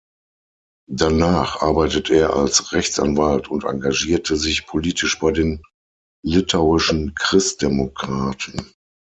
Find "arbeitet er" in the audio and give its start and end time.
1.61-2.35